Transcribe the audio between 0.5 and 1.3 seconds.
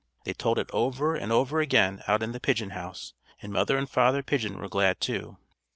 it over